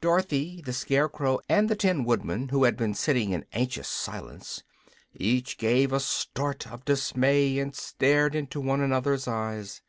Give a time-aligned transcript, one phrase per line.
[0.00, 4.62] Dorothy, the Scarecrow, and the Tin Woodman, who had been sitting in anxious silence,
[5.14, 9.82] each gave a start of dismay and stared into one another's eyes.